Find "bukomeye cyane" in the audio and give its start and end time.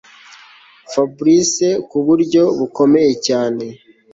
2.59-3.65